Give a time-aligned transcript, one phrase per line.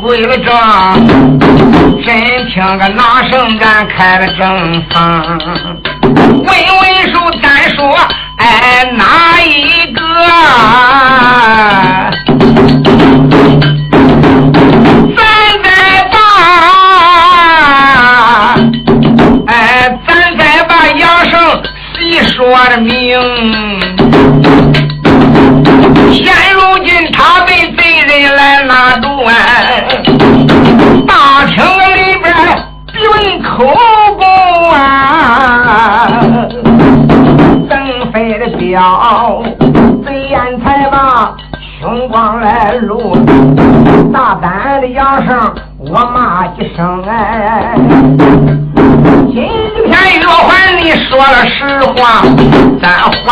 [0.00, 0.48] 归了正，
[2.04, 5.38] 真听个哪声咱开了正房，
[6.02, 6.52] 问问
[7.12, 7.78] 书单说
[8.38, 9.04] 哎哪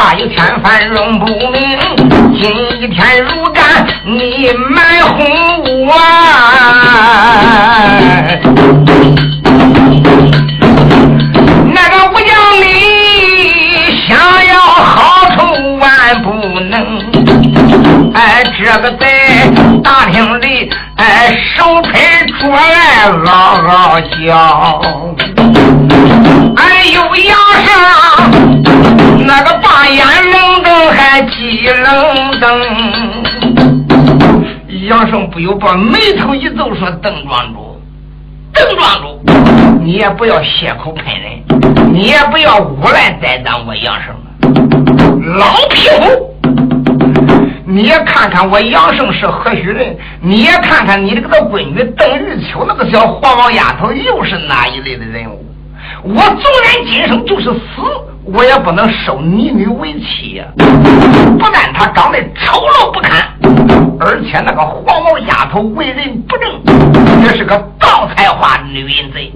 [0.08, 1.78] 咱话有天翻仍不明。
[2.40, 5.92] 今一天如干你瞒哄我，
[11.74, 12.30] 那个吴江
[12.62, 12.64] 里
[14.08, 16.72] 想要好处万不能。
[18.14, 19.46] 哎，这个在
[19.84, 23.28] 大厅里，哎，手拍桌来嗷
[23.62, 24.80] 嗷叫。
[26.56, 26.62] 哎
[26.94, 27.36] 呦，杨
[27.66, 27.68] 生，
[31.68, 31.92] 还鸡愣。
[34.88, 37.78] 杨生不由把眉头一皱，说：“邓庄主，
[38.54, 39.20] 邓庄主，
[39.82, 41.42] 你也不要血口喷人，
[41.92, 44.14] 你也不要诬赖栽赃我杨生，
[45.36, 46.34] 老匹夫！
[47.66, 55.44] 你也看看我杨生是何许人，你也看看你这个闺女邓玉秋那个小黄毛丫头又是哪一类的人物？”
[56.04, 57.82] 我纵然今生就是死，
[58.30, 60.44] 我也不能收你女为妻呀！
[61.38, 63.26] 不但她长得丑陋不堪，
[63.98, 69.32] 而且那个黄毛丫头为人不正，也是个盗彩花女人贼。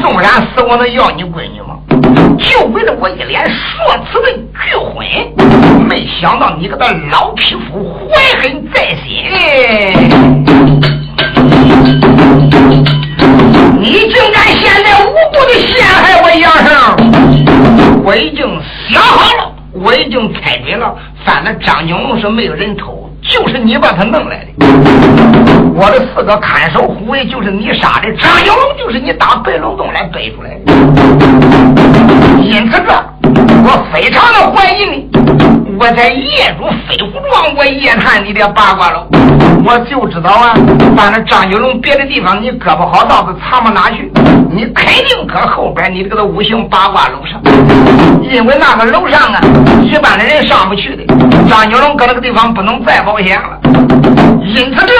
[0.00, 1.78] 纵然死，我能要你闺女吗？
[2.38, 4.30] 就为了我一脸说辞的
[4.62, 5.06] 拒婚，
[5.88, 9.24] 没想到你个的老匹夫怀恨在心。
[13.80, 16.83] 你竟敢现在无辜的陷害我杨生！
[18.04, 18.46] 我已经
[18.90, 20.94] 想好了，我已经猜准了，
[21.24, 24.50] 反正张金龙是没有人偷，就是你把他弄来的。
[25.74, 30.72] 我的四个看守护卫就是你杀的，张金龙就是你打白龙洞来背出来的。
[32.42, 32.92] 因此这，
[33.64, 35.63] 我非常的怀疑你。
[35.78, 39.06] 我在夜主飞虎庄，我夜探你的八卦喽。
[39.64, 40.54] 我就知道啊，
[40.96, 44.12] 反正张九龙别的地方你搁不好道子藏不哪去，
[44.50, 47.40] 你肯定搁后边你这个五行八卦楼上，
[48.22, 49.40] 因为那个楼上啊，
[49.82, 51.04] 一般的人上不去的。
[51.48, 53.58] 张九龙搁那个地方不能再保险了，
[54.42, 54.92] 因此这。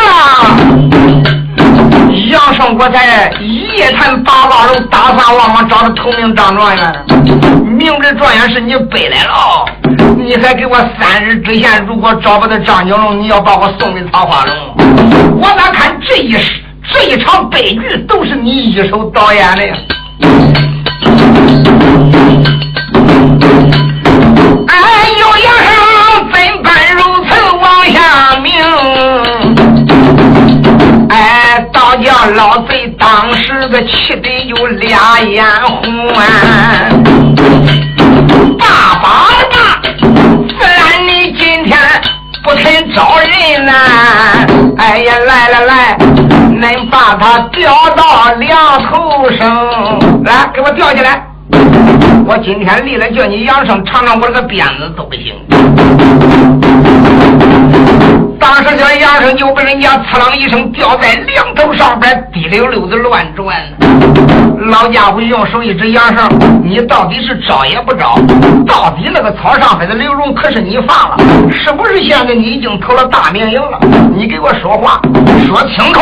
[2.31, 3.31] 杨胜国才
[3.77, 6.93] 夜探八卦楼，打算往往找的头名张状元，
[7.75, 9.67] 明知状元是你背来了，
[10.17, 14.55] 你还给我三日之前，如果找不到张九龙，你要把我送给桃花龙。
[15.41, 16.63] 我咋看这一世
[16.93, 19.75] 这一场悲剧都是你一手导演的呀？
[24.69, 25.75] 哎呦，杨生
[26.33, 26.73] 怎办
[32.31, 36.25] 老贼当时个气得有俩眼红啊！
[38.59, 39.09] 爸爸
[39.51, 39.57] 爸，
[40.01, 41.79] 自然你今天
[42.43, 43.73] 不肯招人呐！
[44.79, 49.45] 哎呀，来来来，恁把他吊到梁头上，
[50.25, 51.27] 来给我吊起来！
[52.27, 55.35] 我今天立了叫你杨生尝尝我这个鞭子都不行。
[58.65, 63.55] 当时这杨生就被人家刺啷一声吊在梁头上边，滴溜溜的乱转。
[64.71, 66.27] 老家伙用手一指杨生，
[66.65, 68.15] 你到底是招也不招？
[68.67, 71.19] 到底那个草上边的刘荣可是你放了？
[71.53, 73.79] 是不是现在你已经投了大明营了？
[74.17, 74.99] 你给我说话，
[75.47, 76.01] 说清楚！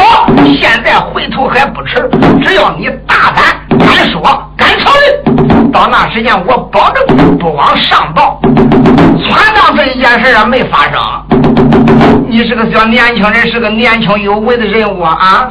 [0.61, 2.09] 现在回头还不迟，
[2.45, 3.45] 只要你大胆
[3.77, 4.23] 敢说
[4.57, 4.93] 敢承
[5.27, 11.42] 认，到那时间我保证不往上报，全当这一件事啊没发生。
[12.29, 15.47] 你是个小年轻人，是个年轻有为的人物啊！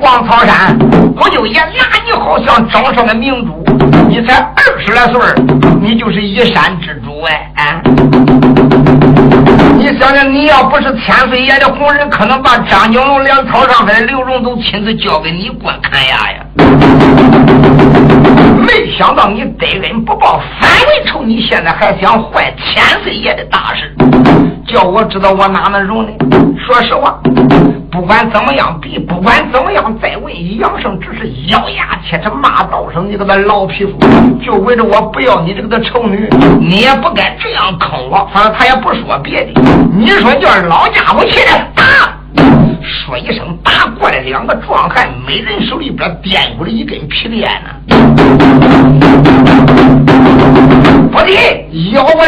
[0.00, 0.76] 黄草山
[1.16, 3.64] 我就也拿你好像掌上的明珠？
[4.08, 5.20] 你才二十来岁
[5.80, 7.50] 你就是一山之主哎！
[7.56, 7.80] 啊！
[9.76, 16.44] 你想想，你要不是千岁爷的红人，可能把张景龙连草上边的刘荣都亲自交给你管看牙呀。
[18.66, 23.94] 没想到你得恩不报反为仇，你现在还想坏千岁爷的大事，
[24.68, 26.12] 叫我知道我哪能容呢？
[26.66, 27.18] 说实话。
[27.90, 33.98] 不管怎么样比，不管怎么样再问，杨胜只是咬牙切齿骂道声：“你个那老匹夫，
[34.44, 36.28] 就为着我不要你这个的丑女，
[36.60, 38.28] 你也不该这样坑我。
[38.32, 39.60] 反正他也不说别的，
[39.90, 41.82] 你说叫老家伙起来打，
[42.82, 47.70] 说一声打过来，两个壮汉每人手里边掂过了一根皮鞭呢，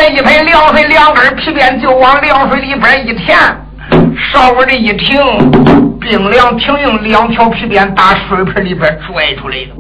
[0.01, 3.37] 的，咬过来一拍凉水，两根皮鞭就往凉水里边一填。
[4.33, 5.21] 稍微的一停，
[6.01, 9.77] 冰凉停用两条皮鞭打水盆里边拽出来了。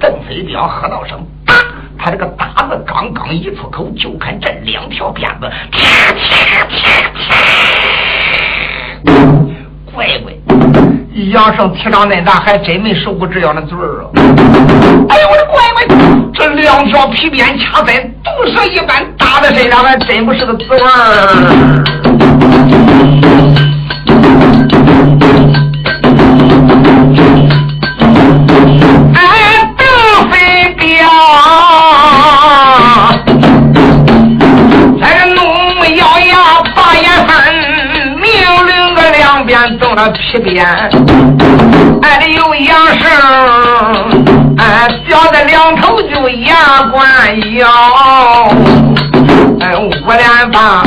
[0.00, 1.54] 邓飞彪喝道声“打”，
[1.98, 5.80] 他这个“打”字刚刚一出口，就看这两条鞭子，啪
[6.14, 6.76] 啪啪
[7.14, 7.28] 啪，
[9.92, 10.32] 乖乖，
[11.26, 14.06] 杨胜气长恁大，还真没受过这样的罪儿啊！
[15.08, 15.84] 哎呦我的乖乖，
[16.32, 21.84] 这两条皮鞭掐在毒蛇一般，打在身上还真不是个滋味儿。
[39.98, 40.64] 边动了皮鞭，
[42.02, 43.08] 哎，有杨声，
[44.58, 46.98] 哎，吊在两头就牙关
[47.56, 47.66] 咬。
[49.60, 49.74] 哎，
[50.06, 50.84] 我连把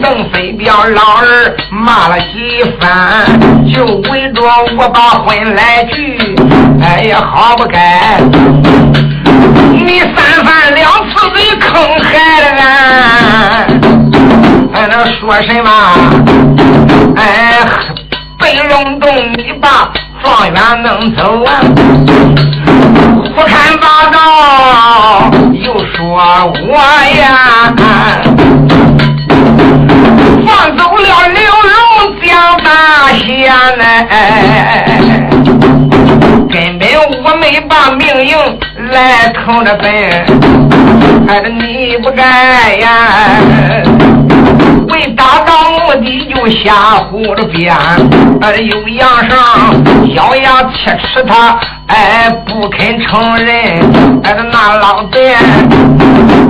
[0.00, 3.26] 邓飞彪老儿骂了几番，
[3.74, 4.42] 就围着
[4.78, 6.36] 我把婚来聚。
[6.80, 8.20] 哎呀，好不该！
[9.72, 13.66] 你三番两次的坑害了俺，
[14.74, 15.70] 哎，那说什么？
[17.16, 17.63] 哎，
[18.74, 21.62] 被龙洞你把状元弄走啊！
[23.36, 26.74] 胡看八道，又说我
[27.16, 27.72] 呀，
[30.44, 31.72] 放走了刘荣
[32.20, 33.46] 江大仙
[33.78, 33.82] 呢，
[36.50, 36.88] 根本
[37.24, 38.36] 我没把命硬
[38.90, 39.88] 来坑着本，
[41.28, 42.88] 还是你不该呀。
[44.88, 46.72] 为达到目的就瞎
[47.10, 47.74] 胡着编，
[48.40, 49.36] 哎，有杨上
[50.14, 53.80] 咬牙切齿，他哎不肯承认，
[54.22, 55.36] 哎，那老爹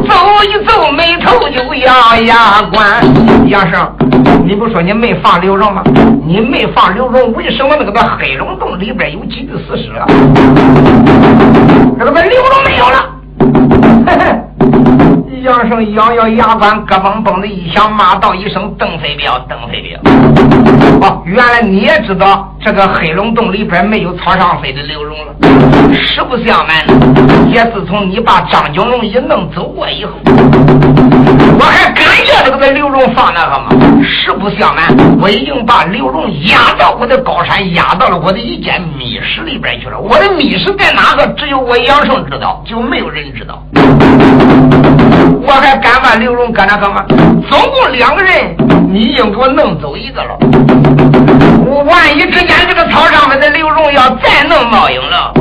[0.08, 0.14] 走
[0.44, 2.84] 一走眉头就咬牙关。
[3.48, 3.88] 杨生，
[4.44, 5.82] 你不说你没放刘荣吗？
[6.26, 10.06] 你没放刘荣，为什么那个在黑龙洞里边有几具死尸啊？
[11.98, 13.04] 这个刘荣没有了，
[14.06, 14.43] 嘿嘿。
[15.42, 19.98] 杨生咬咬牙关，咯嘣嘣的一响，骂道一声：“邓飞彪，邓飞彪！”
[21.06, 25.34] 哦，原来你也知道这个黑龙洞里边没有草上飞的刘荣了。
[25.92, 33.68] 实不相瞒，也自从你把张九龙一弄走过以后，我还感觉这个在刘荣放那个吗？
[34.02, 34.86] 实不相瞒，
[35.20, 39.98] 我已经把刘荣压到我的高山，压到了我的一间密室里边去了。
[39.98, 41.26] 我的密室在哪个？
[41.36, 43.62] 只有我杨生知道，就没有人知道。
[46.54, 47.04] 我还敢把刘荣搁那干嘛？
[47.50, 48.56] 总共两个人，
[48.88, 50.38] 你已经给我弄走一个了。
[51.66, 55.32] 我万一之间这个草上面的刘荣要再弄冒影了，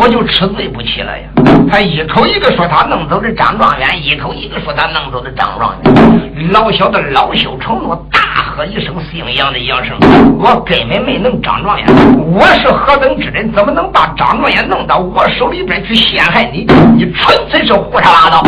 [0.00, 1.24] 我就吃罪不起了呀！
[1.70, 9.96] 他一口一个说他弄走的张状元，一口一个说他弄走的张状元，老小子恼羞成怒，大喝一声：“姓杨的杨生，
[10.38, 11.86] 我根本没弄张状元，
[12.34, 16.66] 我是何等之人，怎么能把张状元弄到我手里边去陷害你？
[16.94, 18.44] 你纯粹是胡说八道！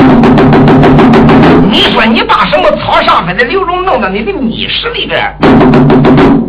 [1.70, 5.34] 你说你把什么草上边的刘荣弄到你的密室里边？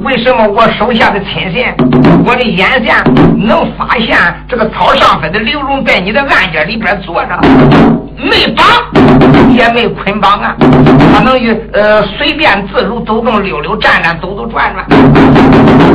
[0.03, 1.65] 为什么我手下的亲信，
[2.25, 2.93] 我的眼线
[3.37, 4.17] 能发现
[4.49, 7.39] 这个草上飞的刘荣在你的案件里边坐着，
[8.17, 8.65] 没绑
[9.53, 10.55] 也没捆绑啊？
[11.13, 14.85] 他能与呃随便自如走动溜溜站站走走转转？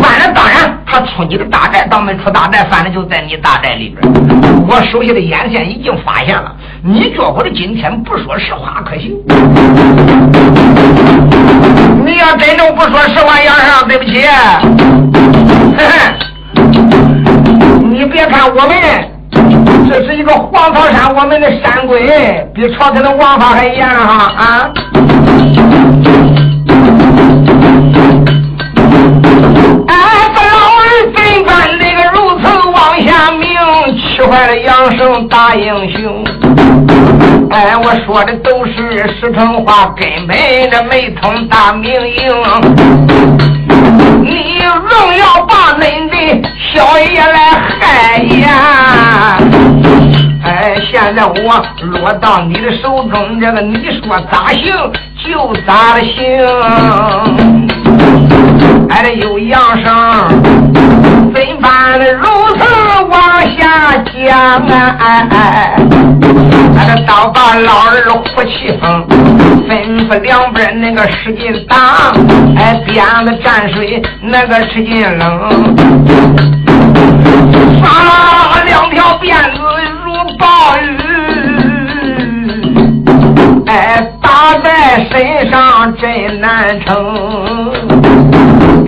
[0.02, 4.12] 反正当然，他出你的大寨，当没出大寨，反正就在你大寨里边。
[4.68, 9.16] 我手下的眼线已经发现了，你觉我的今天不说实话可行？
[12.04, 14.24] 你要真正不说实话，杨上对不起。
[17.90, 18.80] 你别看我们
[19.88, 24.70] 这是一个黄草山，我们的山规比朝廷的王法还严哈啊！
[29.88, 29.94] 哎，
[30.34, 30.82] 这老儿
[31.14, 33.48] 怎敢那个如此妄下命，
[33.96, 36.24] 气坏了杨生大英雄。
[37.50, 38.72] 哎，我说的都是
[39.20, 40.36] 实诚话根本
[40.70, 42.32] 这没通大明营，
[44.22, 44.64] 你硬
[45.18, 46.14] 要把恁的
[46.72, 47.38] 小爷来
[47.80, 49.38] 害呀！
[50.42, 51.32] 哎，现在我
[51.86, 54.72] 落到你的手中，这个你说咋行
[55.24, 56.16] 就咋行。
[58.88, 59.88] 哎，有杨生，
[61.32, 62.24] 怎办如
[62.56, 62.62] 此
[63.08, 63.14] 往
[63.56, 63.60] 下
[64.04, 64.28] 讲
[64.66, 64.96] 啊？
[64.98, 65.36] 哎哎，
[66.76, 69.04] 哎，这倒把老二呼气哼，
[69.68, 69.70] 吩
[70.08, 71.76] 咐两边那个使劲打，
[72.56, 75.20] 哎，鞭子蘸水那个使劲扔，
[77.82, 77.84] 发
[78.64, 79.58] 两条辫子
[80.04, 80.46] 如暴
[80.78, 80.88] 雨，
[83.66, 87.89] 哎，打在身上真难撑。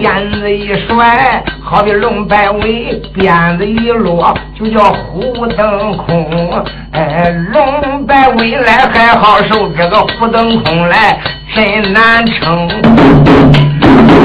[0.02, 6.64] 鞭子一甩，好比龙摆尾；鞭子一落，就叫虎腾空。
[6.90, 11.16] 哎，龙摆尾来还好受，这个虎腾空来
[11.54, 12.68] 真难撑。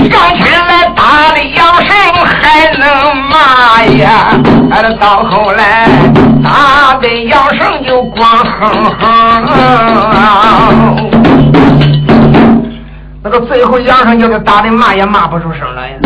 [0.09, 4.33] 上前来打的杨生还能骂呀？
[4.71, 5.87] 哎，到后来
[6.43, 8.67] 打的杨生就光哼
[8.99, 11.06] 哼。
[13.29, 15.97] 那个最后杨生叫他打的骂也骂不出声来呀。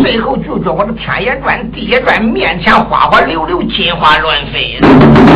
[0.00, 4.78] 最后就叫我这天也转地也转，面前花花柳柳，金花乱飞。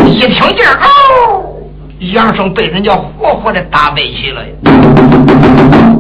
[0.07, 1.43] 一听劲儿，哦，
[2.13, 4.41] 杨生被人家活活的打背起了。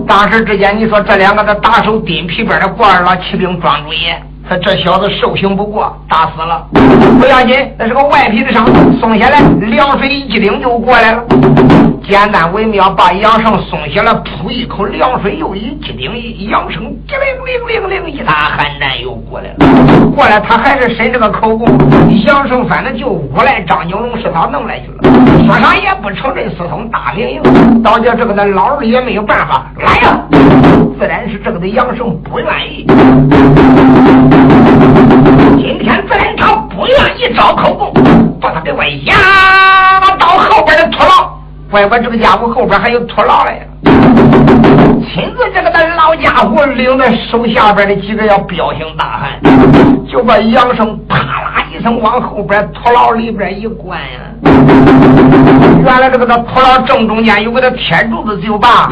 [0.06, 4.16] 当时之间，你说这两个的打手顶皮边的郭二郎骑兵庄主爷。
[4.48, 6.64] 他这小子受刑不过，打死了，
[7.18, 8.64] 不要紧，那是个外皮的伤，
[9.00, 11.24] 松下来，凉水一激灵就过来了。
[12.08, 20.06] 简单微妙，把杨生松下来，噗一口凉水，又一激灵，杨生激灵灵灵灵，一打寒战又过来了。
[20.14, 21.66] 过来，他还是伸这个口供，
[22.24, 27.82] 杨生反正就诬赖张景龙是他弄来去了，说啥也不承认私通大明营。
[27.82, 30.16] 到叫这个的老二也没有办法，来呀，
[31.00, 32.86] 自然是这个的杨生不愿意。
[35.58, 37.92] 今天自然他不愿意招口供，
[38.40, 39.16] 把他给我押
[40.20, 41.35] 到后边的土牢。
[41.70, 43.66] 乖乖，这个家伙后边还有拖拉嘞。
[45.02, 49.40] 亲自这个的老家伙领着手下边的几个要彪形大汉，
[50.10, 54.06] 就把杨生啪啦一声往后边土牢里边一关呀。
[55.84, 58.88] 原来这个土牢正中间有个铁柱子，就把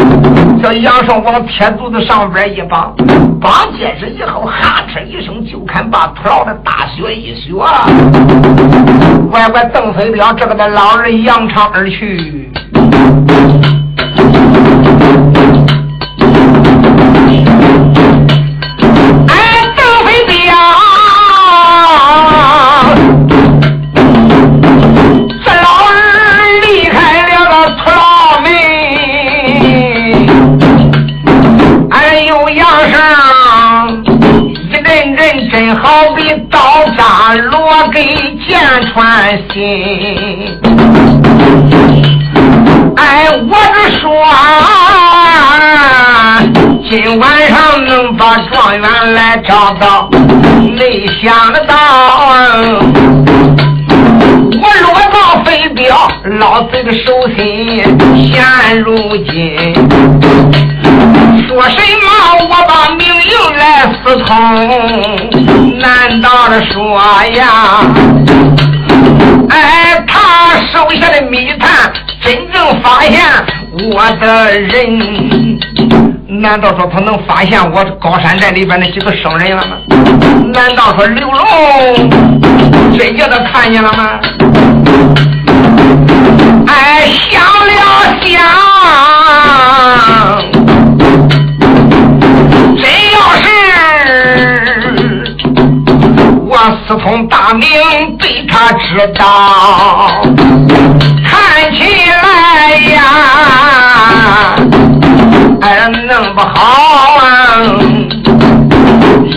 [0.62, 2.94] 这杨生往铁柱子上边一绑，
[3.40, 7.52] 绑结实以后，哈哧一声就看把土牢的大雪一雪。
[9.30, 12.50] 乖乖，邓飞彪这个的老人扬长而去。
[39.52, 40.58] 心，
[42.96, 44.10] 哎，我是说，
[46.88, 50.10] 今晚上能把状元来找到，
[50.78, 51.74] 没想得到，
[54.60, 55.96] 我落到飞镖
[56.38, 57.82] 老贼的手心，
[58.32, 58.44] 现
[58.80, 58.94] 如
[59.28, 59.74] 今，
[61.48, 62.06] 说什么
[62.42, 63.62] 我把命运来
[64.04, 67.00] 私通，难道的说
[67.34, 67.46] 呀？
[69.54, 73.24] 哎，他手下的密探真正发现
[73.92, 75.58] 我的人，
[76.26, 79.76] 难道说他能发现我高山寨里边那几个生人了吗？
[80.52, 82.10] 难道说刘龙
[82.98, 84.18] 真叫他看见了吗？
[86.66, 89.23] 哎，想了想。
[96.86, 97.68] 私通大名
[98.18, 100.22] 被他知道，
[101.26, 101.80] 看起
[102.10, 103.00] 来呀，
[105.60, 107.24] 哎，弄不好啊！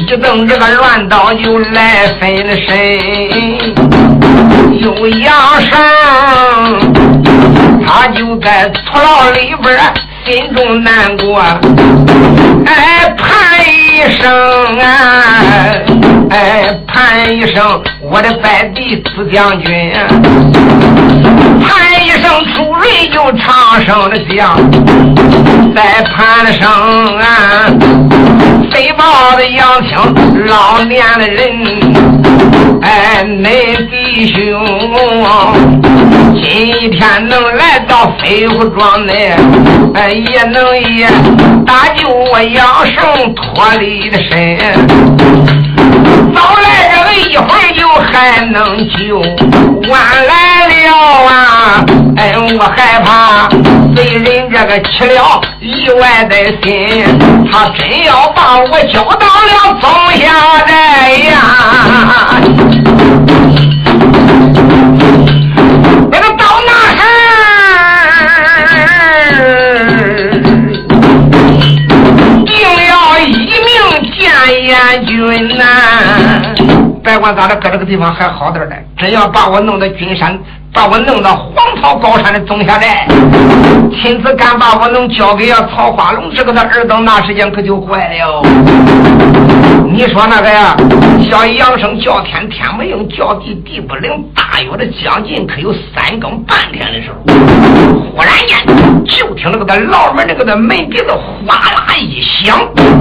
[0.08, 2.30] 一动这个乱刀就来分
[2.66, 2.76] 身，
[4.80, 5.70] 有杨生，
[7.86, 9.78] 他就在土牢里边
[10.26, 11.42] 心中难过，
[12.66, 13.28] 哎，盼
[13.98, 14.32] 一声
[14.80, 15.42] 啊！
[16.30, 19.92] 哎，盼一声，我的拜弟子将军；
[21.66, 24.56] 盼一声，出瑞就长生的将；
[25.76, 26.70] 再盼声
[27.18, 27.26] 啊，
[28.72, 31.42] 飞豹的杨青老年的人。
[32.84, 34.64] 哎，恁弟兄
[36.36, 39.36] 今天能来到飞虎庄内，
[40.32, 41.08] 也能也
[41.66, 44.58] 搭救我杨胜脱离的身。
[46.34, 49.20] 早来这个一会儿就还能救，
[49.90, 50.72] 晚来了
[51.28, 51.86] 啊，
[52.18, 53.48] 哎，我害怕
[53.96, 57.06] 贼人这个起了意外的心，
[57.52, 60.26] 他真要把我交到了宗下
[60.68, 61.36] 寨呀。
[75.32, 75.66] 阎君呐！
[77.04, 78.76] 别管咋的，搁这个地方还好点的。
[78.98, 80.38] 真要把我弄到君山。
[80.74, 83.08] 把我弄到黄草高山的宗下来，
[84.00, 88.44] 亲自敢把我能交给曹花龙这个他儿子，那时间可就坏了。
[89.90, 90.76] 你说那个呀，
[91.28, 97.16] 小杨生叫天天不应，叫地地不灵，大约的将近可有三更半天的时候，
[98.14, 98.56] 忽然间
[99.08, 101.08] 就听那个他牢门那个的门鼻子
[101.48, 102.60] 哗啦一响，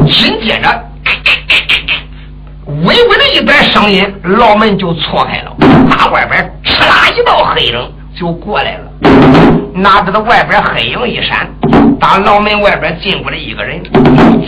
[0.08, 0.82] 紧接着
[2.66, 5.56] 微微的一点声音，牢门就错开了，
[5.88, 6.52] 打外边。
[6.64, 8.90] 哧啦一道黑影就过来了，
[9.72, 11.48] 哪知道外边黑影一闪，
[12.00, 13.80] 打牢门外边进过来一个人。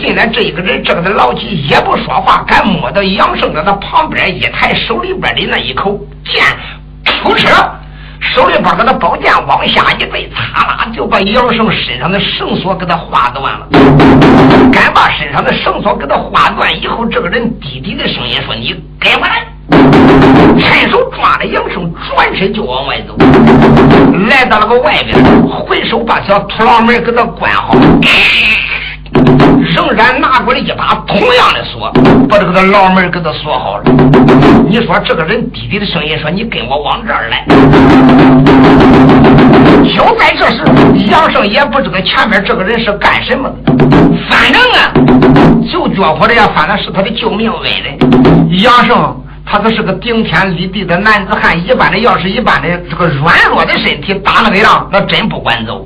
[0.01, 6.43] 进来这一个人，这个的老几也不说话，敢摸到杨胜的那旁边一抬手里边的那一口剑，
[7.05, 7.47] 出车，
[8.21, 13.67] 手里边给他宝剑往下一对，擦啦就把杨胜身上的绳索给他划断了。
[14.71, 19.45] 敢把身上的绳索给他划断以后，这个人低低的声音说：“你给我来。”
[20.59, 23.15] 伸手抓着杨胜，转身就往外走，
[24.27, 27.75] 来到了个外边，回手把小土牢门给他关好，
[29.75, 31.91] 仍然拿过来一把同样的锁，
[32.27, 33.83] 把这个牢门给他锁好了。
[34.67, 37.45] 你说这个人低低的声音说：“你跟我往这儿来。”
[39.95, 40.63] 就在这时，
[41.09, 43.73] 杨胜也不知道前面这个人是干什么的，
[44.29, 44.93] 反正啊，
[45.71, 45.95] 就觉
[46.27, 47.97] 着呀，反正是他的救命恩人，
[48.61, 49.18] 杨胜。
[49.51, 55.83] 他可是个顶天立地的男子汉，一般的要是一般的这个软弱的身体打那个样，那真不管走。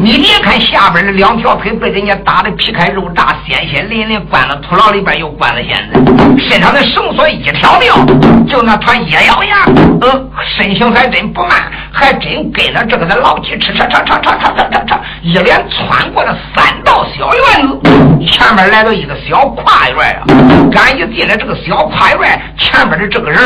[0.00, 8.04] 你别看下边的两条腿被人家打的皮开肉绽，鲜血淋淋，关了土牢里边又关了现在，身上的绳索一条条，
[8.48, 9.64] 就那团一咬牙，
[10.00, 11.50] 嗯，身形还真不慢，
[11.92, 20.24] 还真跟着这个的老七吃吃吃吃吃吃吃吃，一连穿过了三道小院子，前面来到一个小跨院啊，
[20.72, 22.42] 刚一进来这个小跨院。
[22.72, 23.40] 前边的这个人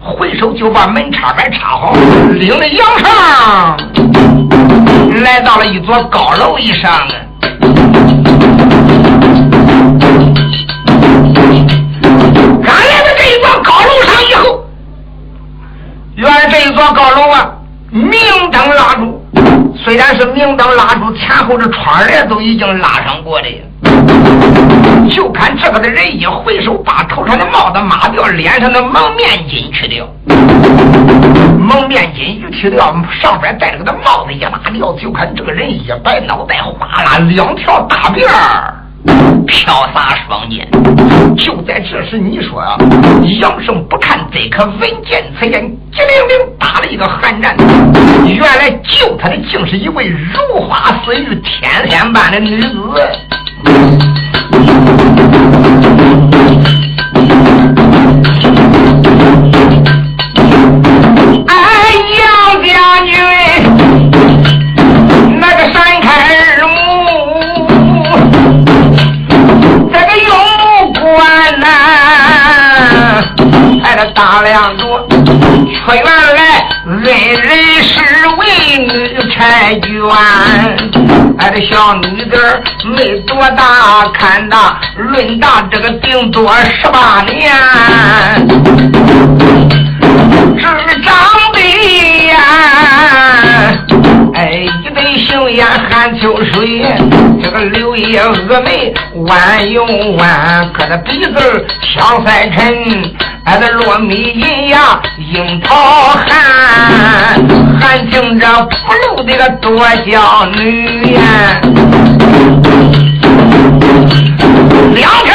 [0.00, 1.92] 回手就把门插板插好，
[2.30, 3.76] 领着杨尚
[5.22, 6.90] 来到了一座高楼以上。
[12.64, 14.64] 刚来到这一座高楼上以后，
[16.14, 17.50] 原来这一座高楼啊，
[17.90, 18.10] 明
[18.52, 19.11] 灯蜡烛。
[19.84, 23.48] 虽然是明灯拉住，前后的窗帘都已经拉上过的。
[25.10, 30.06] 就看这个的人一回手，把头上的帽子抹掉，脸上的蒙面巾去掉。
[31.58, 38.72] 蒙面巾一去掉，上边戴着个的帽子一拉掉，就看这个人一摆脑袋，哗啦两条大辫儿
[39.48, 40.68] 飘洒双肩。
[41.36, 42.76] 就在这时，你说啊，
[43.40, 43.98] 杨胜不
[44.34, 45.60] 这颗闻见此言，
[45.92, 47.54] 激灵灵打了一个寒战。
[48.26, 52.68] 原来救他的竟是一位如花似玉、天仙般的女子。
[74.42, 77.46] 大量着，却原来恩人
[77.80, 77.94] 是
[78.38, 78.42] 为
[78.76, 78.90] 女
[79.30, 79.88] 婵娟。
[81.38, 82.36] 俺的小女子
[82.96, 87.52] 没多大，看大论大，这个顶多十八年。
[90.58, 90.66] 只
[91.02, 91.14] 长
[91.52, 91.60] 得
[92.26, 92.34] 呀，
[94.34, 94.66] 哎，
[95.02, 96.84] 一对杏眼含秋水，
[97.42, 98.94] 这个柳叶峨眉
[99.26, 99.84] 弯又
[100.16, 103.12] 弯，可这鼻子香腮沉，
[103.44, 105.74] 俺的糯米银牙樱桃
[106.28, 106.30] 含，
[107.80, 108.76] 还听着不
[109.16, 111.20] 露的个多娇女呀，
[114.94, 115.34] 两条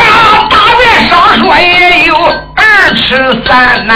[0.49, 2.15] 大月少说也有
[2.55, 3.93] 二尺三呐。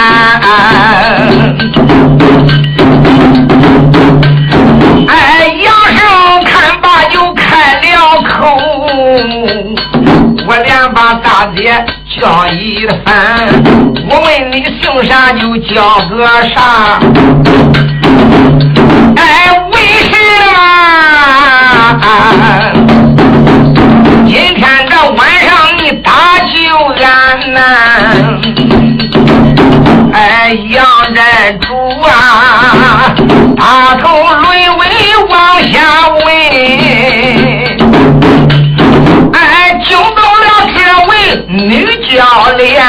[5.14, 6.00] 哎，杨生
[6.44, 7.86] 看罢就开了
[8.22, 8.56] 口，
[10.46, 11.84] 我连把大姐
[12.18, 13.12] 叫一番，
[14.08, 16.16] 我问你姓啥就叫个
[16.54, 16.98] 啥。
[19.16, 19.22] 哎，
[19.72, 19.74] 为
[20.08, 20.12] 什
[20.54, 20.56] 么？
[24.26, 26.10] 今天这晚上你打
[26.54, 26.54] 救
[27.04, 27.04] 俺
[27.52, 27.60] 呐？
[30.14, 30.80] 哎，杨
[31.14, 31.20] 珍
[31.60, 31.68] 珠
[32.00, 32.10] 啊，
[33.62, 34.84] 大头沦为
[35.30, 36.26] 往下问，
[39.32, 41.12] 哎，惊动了这位
[41.46, 42.18] 女教
[42.56, 42.82] 练。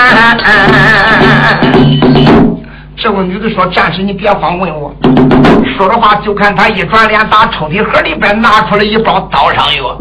[2.98, 4.92] 这位女的说：“战士，你别慌，问我。”
[5.78, 9.96] 说着话，就看他一转脸，打抽屉盒里边拿出了一包刀伤药。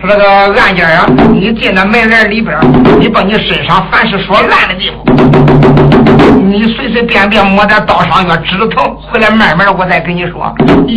[0.00, 2.56] 说：“那个案件啊，你进那门帘里边，
[2.98, 10.52] 你把你身上凡是说烂的地方，你随随便便抹点刀伤药止疼，回来慢慢我再跟你说。”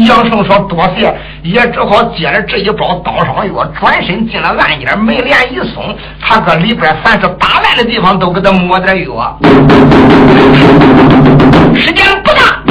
[0.07, 1.13] 杨胜说：“多谢。”
[1.43, 9.37] 也只好接着这一包刀伤药，转身进了案间，门帘一松，他搁里边凡是打烂的地方都给他抹点药。
[11.75, 12.63] 时间不大，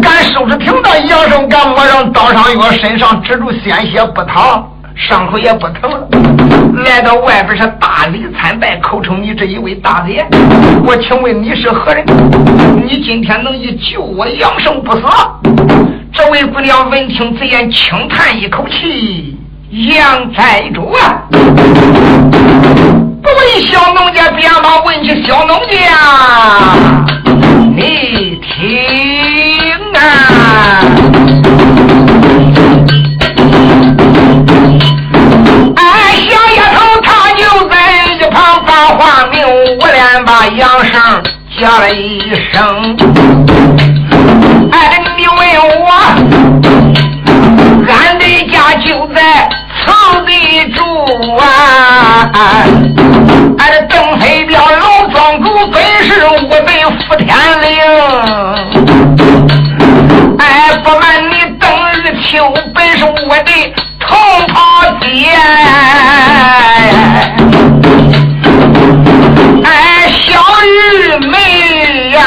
[0.00, 4.64] 敢收拾停当，杨胜敢抹上刀伤药，身上止住鲜血不淌，
[5.08, 6.06] 伤口也不疼了。
[6.84, 10.26] 来到外边是大礼参拜，口称你这一位大姐，
[10.84, 12.04] 我请问你是何人？
[12.86, 15.02] 你今天能以救我杨胜不死？
[16.12, 19.36] 这位姑娘闻听此言，轻叹一口气
[19.90, 25.76] ：“杨寨主啊，不问小农家，便把问起小农家，
[27.74, 29.09] 你听
[40.60, 41.00] 杨生
[41.58, 42.20] 叫了一
[42.52, 42.94] 声。”
[44.72, 45.38] 哎，你问
[45.80, 45.88] 我，
[47.88, 49.18] 俺的家就在
[49.80, 50.78] 城里住
[51.38, 52.30] 啊！
[53.58, 56.70] 俺的邓黑彪老庄主本是我的
[57.08, 57.26] 福天
[57.62, 57.70] 灵，
[60.38, 60.44] 哎，
[60.84, 61.64] 不瞒你，邓
[62.04, 62.28] 玉秋
[62.74, 63.50] 本是我的
[63.98, 64.08] 同
[64.48, 64.54] 袍
[65.00, 65.06] 姐，
[70.40, 70.72] 小玉
[71.26, 71.36] 梅
[72.12, 72.18] 呀。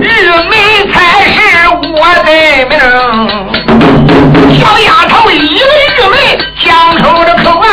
[0.00, 0.06] 玉
[0.48, 0.52] 梅
[0.90, 0.96] 才
[1.30, 1.36] 是
[1.92, 2.28] 我的
[2.70, 2.72] 名
[4.58, 6.16] 小丫头一为玉梅
[6.64, 7.68] 讲出了口岸，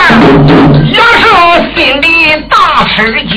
[0.92, 1.24] 杨胜
[1.78, 2.06] 心里
[2.50, 2.54] 大
[2.94, 2.98] 吃
[3.30, 3.34] 惊。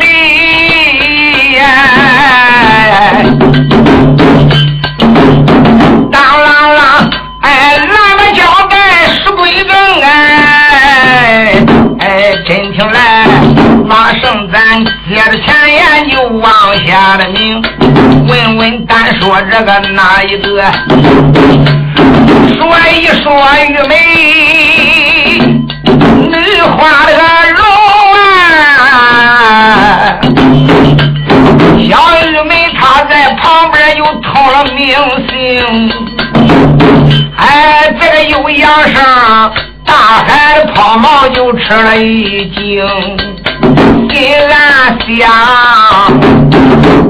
[0.00, 0.27] 接
[16.88, 17.62] 下的明，
[18.26, 20.64] 问问单说这个哪一个？
[22.56, 23.26] 说一说
[23.68, 23.94] 玉梅，
[25.84, 27.20] 女花的个
[27.52, 27.60] 容
[28.16, 28.88] 啊！
[31.78, 31.92] 小
[32.26, 34.86] 玉梅她在旁边又通了明
[35.28, 35.36] 星，
[37.36, 39.52] 哎，这个又扬上
[39.84, 39.92] 大
[40.26, 42.82] 海的泡沫就吃了一惊。
[44.10, 45.30] 心暗想，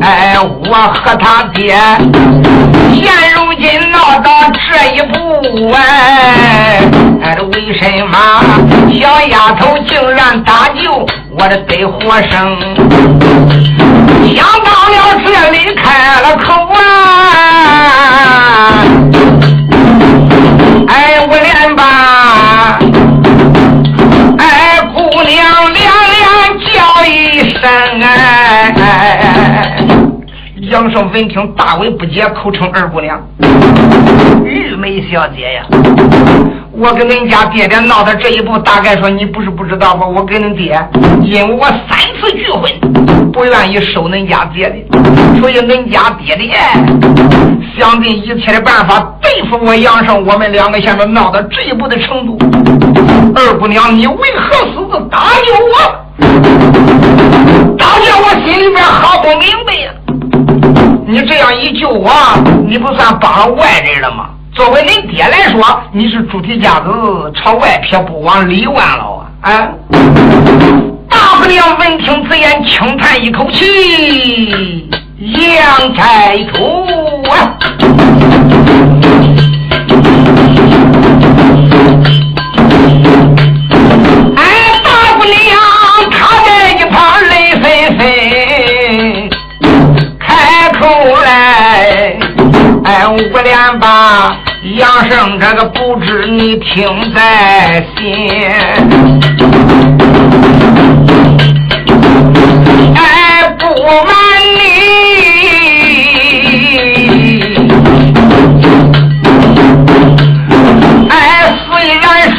[0.00, 1.76] 哎，我和他爹
[2.94, 4.60] 现如今闹到这
[4.94, 5.16] 一步，
[5.72, 6.80] 哎，
[7.22, 8.16] 哎，为什么
[8.92, 12.58] 小丫头竟然搭救我的得活生？
[14.34, 16.76] 想到了这里，开了口啊，
[20.88, 20.92] 哎，
[21.28, 21.82] 我连把，
[24.38, 25.88] 哎，姑娘连。
[26.70, 27.08] 叫一
[27.50, 27.60] 声
[28.02, 28.06] 哎！
[30.70, 33.18] 杨胜闻听，大为不解，口称二姑娘，
[34.44, 35.64] 玉梅小姐呀。
[36.72, 40.06] 我跟恁家爹爹闹到这一步，大概说你不是不知道吧？
[40.06, 40.78] 我跟恁爹，
[41.22, 42.70] 因为我三次拒婚，
[43.32, 46.54] 不愿意收恁家爹的，所以恁家爹爹
[47.78, 50.22] 想尽一切的办法对付我杨胜。
[50.26, 52.38] 我们两个现在闹到这一步的程度，
[53.34, 55.74] 二姑娘，你为何私自搭救我？
[57.78, 59.90] 大姐，我心里面好不明白呀！
[61.10, 62.12] 你这样一救我，
[62.66, 64.26] 你不算帮了外人了吗？
[64.54, 66.90] 作为恁爹来说，你是猪蹄架子
[67.34, 69.50] 朝外撇，不往里弯了啊！
[69.50, 69.68] 啊！
[71.08, 74.86] 大姑娘闻听此言，轻叹一口气
[75.18, 77.56] ：“杨寨主啊！”
[94.76, 98.28] 杨生这个不知你听在心，
[102.94, 103.64] 哎，不
[104.04, 104.12] 瞒
[104.56, 104.60] 你，
[111.08, 111.12] 哎，
[111.64, 112.04] 虽然
[112.36, 112.38] 说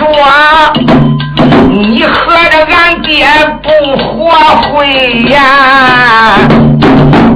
[1.71, 2.13] 你和
[2.51, 3.27] 着俺爹
[3.63, 4.29] 不活
[4.61, 4.77] 会
[5.31, 5.39] 呀。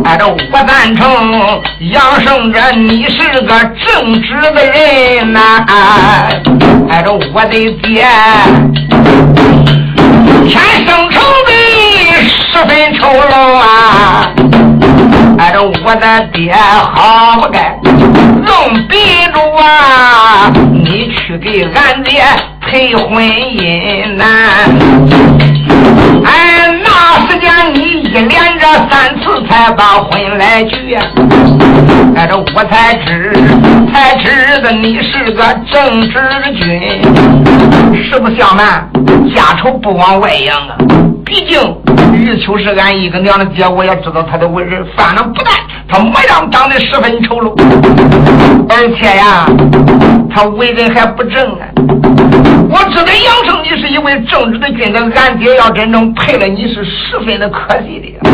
[0.06, 0.38] 哎，这我
[0.68, 5.66] 赞成杨胜这，你是个正直的人呐！
[6.90, 8.06] 哎，这我的爹
[10.46, 11.52] 天生成的
[12.28, 14.30] 十分丑陋啊！
[15.40, 18.98] 哎，这我的爹好不该硬逼
[19.34, 20.52] 着啊！
[20.74, 22.24] 你去给俺爹
[22.62, 24.26] 配婚姻呐！
[26.26, 30.96] 哎，那时间你一连着三次才把婚来聚，
[32.16, 33.34] 哎，这我才知，
[33.94, 37.02] 才知道你是个正直的君。
[38.04, 38.88] 实不相瞒，
[39.36, 40.76] 家丑不往外扬啊。
[41.26, 41.60] 毕竟
[42.14, 45.54] 玉秋是俺一个娘的爹，我也知道他的为人，反正不但
[45.88, 47.54] 他模样长得十分丑陋，
[48.70, 49.46] 而且呀，
[50.34, 51.68] 他为人还不正啊。
[52.70, 58.30] 我知道杨胜你是一位正直的君子，俺爹要真正配了你是十分的可惜的，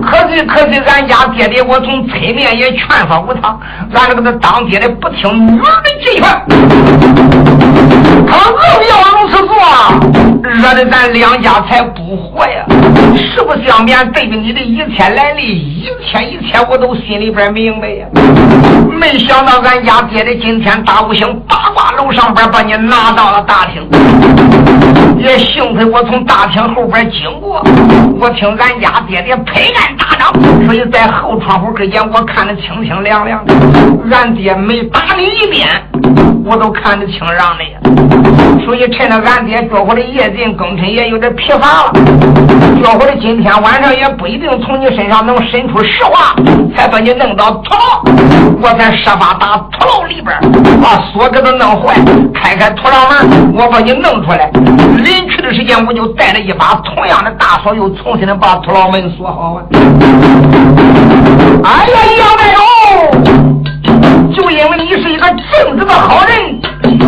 [0.00, 3.56] 可惜可惜，俺家爹爹我从侧面也劝说过他，
[3.94, 6.22] 俺这个他当爹的不听女儿的计劝，
[8.26, 9.54] 他硬要如此做，
[10.42, 12.64] 惹得咱两家才不活呀。
[13.16, 18.06] 实不相瞒，对着你的一切来历，一切一切我都心里边明白呀。
[18.98, 23.44] 没想到俺家爹的今天大五星八卦楼上边把你拿到了。
[23.46, 23.86] 大厅，
[25.18, 27.62] 也幸亏我从大厅后边经过，
[28.18, 33.54] 我听俺家爹爹拍案大嚷，所以在后窗户之间我看得清清亮亮的。
[34.10, 35.68] 俺爹每打你一鞭，
[36.44, 37.78] 我都看得清让的呀。
[38.64, 41.92] 所以趁着俺爹觉活的夜尽更深，也有点疲乏了，
[42.82, 46.34] 觉活的今天晚上也不一定从你身上能伸出实话，
[46.74, 48.02] 才把你弄到土牢，
[48.62, 50.34] 我才设法打土牢里边
[50.82, 51.94] 把锁给他弄坏，
[52.32, 53.52] 开开土牢门。
[53.54, 54.50] 我把你弄出来，
[54.96, 59.62] 临去的时间我就带着一把同样的大锁，又重新的把土牢门锁好啊！
[61.64, 63.63] 哎呀，杨大勇，
[64.34, 66.60] 就因为你是一个正直的好人，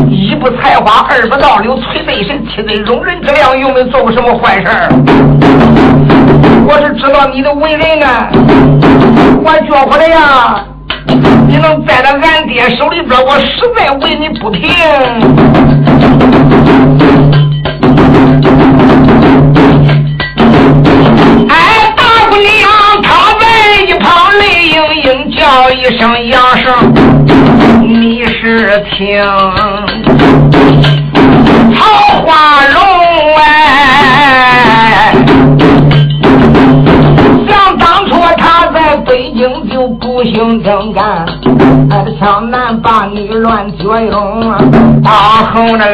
[0.09, 4.89] 一不才华，二不道流，垂背神，七对容人之量，又没做过什么坏事儿
[6.69, 8.29] 我是知道你的为人啊，
[9.45, 10.65] 我觉不得呀。
[11.49, 14.69] 你能栽到俺爹手里边，我实在为你不平。
[21.49, 22.69] 哎，大姑娘
[23.03, 26.93] 她在一旁泪盈盈叫一声杨生，
[28.81, 29.19] 听
[31.75, 31.81] 桃
[32.25, 32.31] 花
[32.75, 32.77] 龙
[33.39, 33.43] 哎。
[39.05, 41.25] 北京就不行正干，
[42.19, 44.41] 向南把女乱脚用，
[45.03, 45.11] 到
[45.55, 45.87] 后来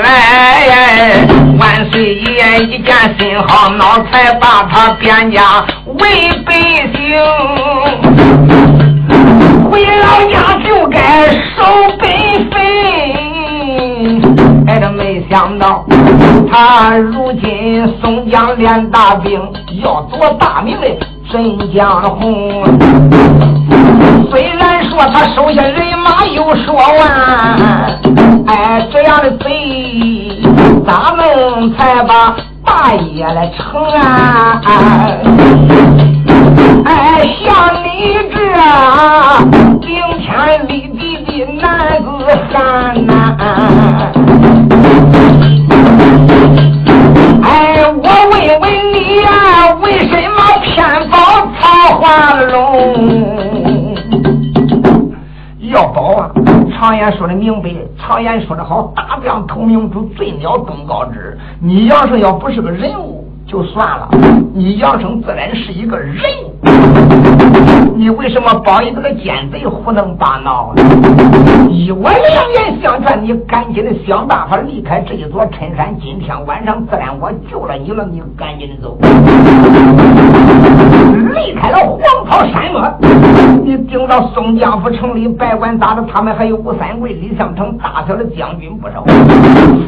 [1.59, 5.63] 万岁爷一见心好恼，才把他贬家
[5.99, 6.55] 为百
[6.95, 7.03] 姓，
[9.73, 11.65] 回老家就该守
[11.99, 12.07] 本
[12.51, 12.61] 分。
[14.67, 15.87] 哎，这没想到
[16.53, 19.41] 他如今宋江练大兵，
[19.83, 20.87] 要夺大名的。
[21.31, 22.63] 镇江红，
[24.31, 26.93] 虽然说他手下人马有数万，
[28.49, 30.43] 哎，这样的贼
[30.87, 34.61] 咱们才把大业来成啊？
[37.45, 37.49] 像
[37.83, 37.87] 你
[38.31, 38.35] 这
[39.81, 39.89] 顶
[40.21, 40.29] 天
[40.69, 41.01] 立地
[41.45, 42.09] 的男子
[42.53, 42.53] 汉
[43.07, 43.11] 呐，
[47.43, 47.51] 哎，
[47.87, 49.29] 我问问你呀，
[49.83, 50.75] 为什么偏
[51.11, 51.17] 保？
[51.61, 53.95] 曹花龙
[55.61, 56.31] 要保啊！
[56.77, 61.39] 常言说的明白，常言说的好，大将投明珠，最鸟登高枝。
[61.61, 63.32] 你杨生要不是个人物。
[63.53, 64.09] 就算了，
[64.55, 66.17] 你杨生自然是一个人，
[67.95, 70.73] 你为什么帮一个奸贼胡弄八闹？
[70.75, 70.83] 呢？
[71.69, 75.95] 以我良言相劝，你赶紧的想办法离开这一座深山。
[76.01, 78.97] 今天晚上自然我救了你了，你赶紧的走。
[81.35, 81.77] 离开了，
[83.93, 89.05] 顶到宋江府城里，白管打的他们还有吴三桂、李相成，大小的将军不少，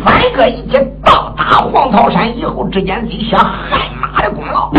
[0.04, 3.38] 三个一起到达黄桃山以后，之间立下。
[3.38, 4.70] 汗马的功劳，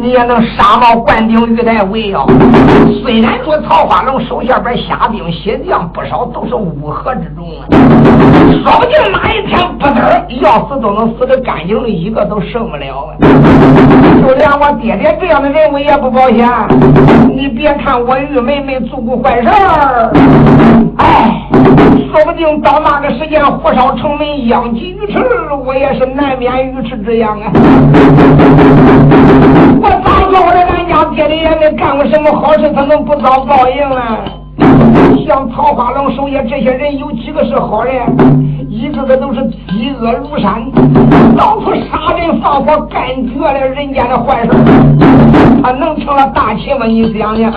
[0.00, 2.24] 你也能杀到灌顶玉带围啊。
[3.04, 7.68] 虽然说曹花龙手下边下兵写将不少，都是乌合之众啊，
[8.64, 13.12] 说不定哪一天不得要死都能死的干净的，一个都剩不了啊！
[14.26, 16.48] 就连我爹爹这样的人物也不保险。
[17.34, 20.12] 你别看我玉妹妹做过坏事儿，
[20.98, 21.48] 哎，
[22.12, 25.18] 说不定到那个时间火烧城门，殃及鱼池，
[25.64, 27.50] 我也是难免鱼池之殃啊！
[29.80, 34.18] 我咋说我的俺家爹爹也没干过什么好事，他能不遭报应啊？
[35.26, 37.94] 像桃花龙手下这些人，有几个是好人？
[38.68, 40.64] 一个个都是嫉恶如山，
[41.36, 44.50] 到处杀人放火，干绝了人家的坏事。
[45.62, 46.86] 他能成了大秦吗？
[46.86, 47.52] 你想想。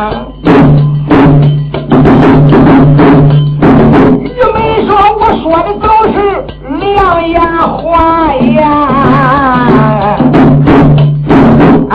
[4.21, 6.15] 玉梅说：“我说的都是
[6.79, 10.17] 良言话呀。”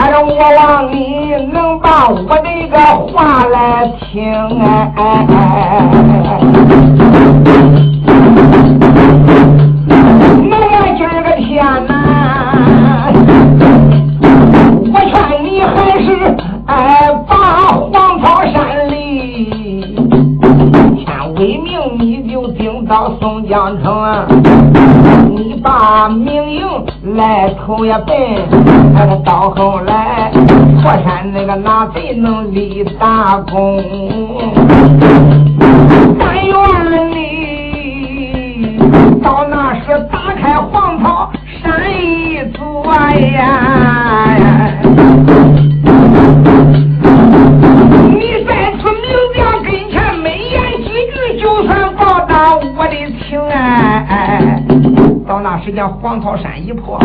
[0.01, 2.75] 俺说我望你能把我这个
[3.13, 4.91] 话来听哎。
[10.49, 11.93] 那呀，今儿个天呐，
[14.91, 15.13] 我劝
[15.45, 15.69] 你还
[16.01, 16.07] 是
[16.65, 16.73] 哎
[17.27, 17.35] 把
[17.69, 19.93] 黄草山里，
[20.97, 24.25] 天未明你就顶到宋江城啊。
[25.63, 26.65] 把明营
[27.15, 28.15] 来偷也笨，
[29.23, 30.31] 到后来
[30.81, 33.83] 破山那个拿贼能立大功。
[36.19, 36.53] 但愿
[37.11, 38.79] 你
[39.21, 42.83] 到那时打开黄草山一座
[43.35, 43.47] 呀，
[55.87, 56.99] 黄桃山一破，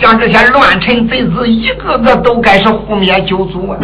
[0.00, 3.78] 像这些乱臣贼子，一个个都该是覆灭九族啊！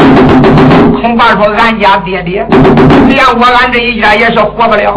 [1.01, 2.47] 恐怕说俺家爹爹，
[3.09, 4.95] 连我俺这一家也是活不了。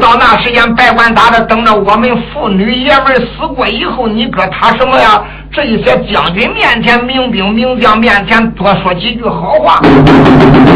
[0.00, 5.22] 到那时间，别管打的，等着我们父女爷们死过以后，你搁他什么呀？
[5.56, 9.80] 这一些将军面前、名兵名将面前多说几句好话，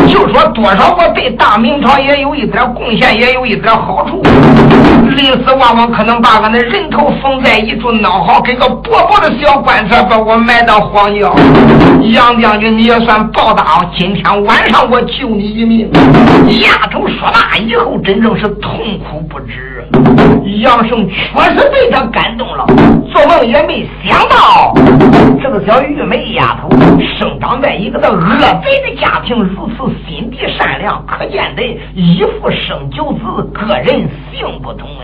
[0.08, 4.22] 就说多少我对大明朝也有一点贡献，也有一点好处。
[5.14, 11.30] 临死往往可能把俺的人头缝在一处，孬好给个薄薄的小棺材把我埋到荒郊。
[12.00, 15.90] 杨将军，你也算报答，今天晚上我救你一命。
[16.62, 19.86] 丫头说罢以后，真正是痛苦不止。
[20.62, 22.66] 杨生确实被他感动了，
[23.12, 24.74] 做梦也没想到，
[25.42, 26.68] 这个小玉梅丫头
[27.18, 31.62] 生长在一个那恶贼的家庭，如此心地善良，可见得
[31.94, 35.02] 一夫生九子，个人性不同啊。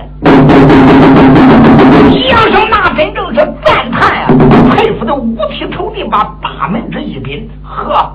[2.28, 4.26] 杨生那真正是赞叹啊，
[4.72, 8.12] 佩服的五体投地，把大门这一宾，呵，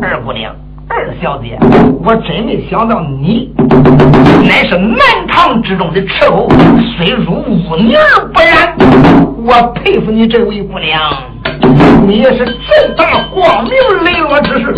[0.00, 0.54] 二姑娘。
[0.98, 1.56] 二小姐，
[2.02, 3.54] 我真没想到你
[4.42, 6.48] 乃是南唐之中的斥候，
[6.96, 8.76] 虽如污泥而不染。
[9.46, 11.00] 我佩服你这位姑娘，
[12.04, 13.72] 你也是正大光明
[14.04, 14.74] 磊落之士。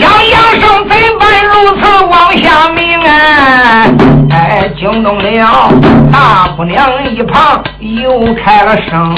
[0.00, 3.84] 像杨生怎般如此往下命啊？
[4.30, 5.70] 哎，惊动了
[6.10, 9.14] 大姑娘一旁又开了声。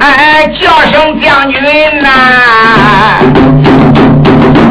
[0.00, 1.62] 哎，叫声将军
[2.02, 2.08] 呐，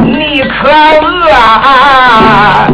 [0.04, 2.68] 你可饿啊？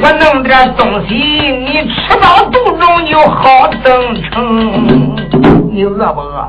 [0.00, 5.16] 我弄点东西，你吃到肚中就好登城。
[5.72, 6.48] 你饿不饿？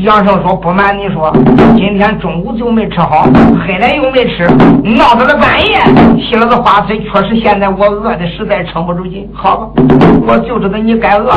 [0.00, 1.30] 杨生说：“不瞒你说，
[1.76, 3.26] 今天中午就没吃好，
[3.66, 4.46] 黑来又没吃，
[4.82, 5.78] 闹到了半夜，
[6.18, 9.28] 吸了个花水，确实现在我饿的实在撑不住劲。
[9.34, 9.68] 好吧，
[10.26, 11.30] 我就知道你该饿。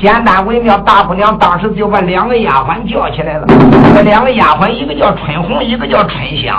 [0.00, 3.46] 简单微妙，大姑娘当时就把两个丫鬟叫起来了。
[3.94, 6.56] 这两个丫鬟，一个叫春红，一个叫春香。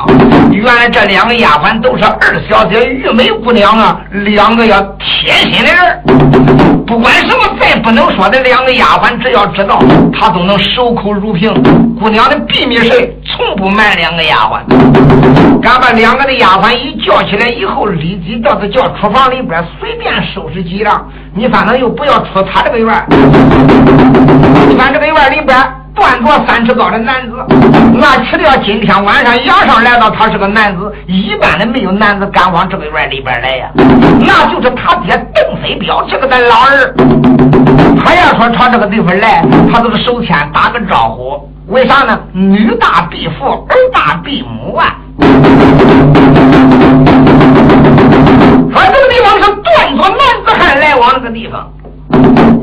[0.52, 6.21] 原来这两个丫鬟都是二小姐玉梅姑娘啊，两个要贴心的人。
[6.92, 9.80] 不管什么再不能说的两个丫鬟，只要知道，
[10.12, 11.50] 她都能守。”口如瓶，
[11.98, 14.60] 姑娘的秘密事从不瞒两个丫鬟。
[15.62, 21.10] 敢把两个的丫鬟一叫起来以后，立即叫他叫厨房里边随便收拾几样。
[21.34, 23.06] 你反正又不要出他这个院
[24.68, 25.58] 你看这个院里边
[25.94, 27.36] 断着三尺高的男子，
[27.94, 33.70] 那吃掉今天晚上杨上来到，他是个男子，一般的没有男子敢往这个院里边来呀。
[33.76, 36.94] 那就是他爹邓飞彪这个的老儿。
[38.04, 41.50] 他要说朝这个地方来，他都是首先打个招呼。
[41.68, 42.20] 为啥呢？
[42.34, 44.96] 女大必父，儿大必母啊。
[48.74, 51.70] 说这个地方是断作男子汉来往那个地方，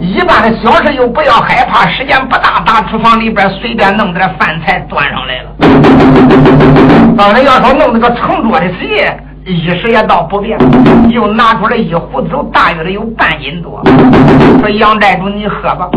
[0.00, 5.50] 一般的小事又不要害怕，时间不大，大厨房里边随便弄点饭菜端上来了。
[7.16, 9.04] 当然要说弄那个盛桌的席。
[9.48, 10.58] 一时也倒不便，
[11.08, 13.82] 又拿出来一壶酒，大约的有半斤多。
[14.60, 15.88] 说杨寨主，你喝吧。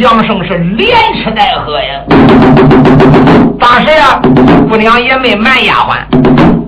[0.00, 2.00] 杨生是连吃带喝呀。
[3.60, 4.18] 当时呀，
[4.70, 5.98] 姑娘也没瞒丫鬟，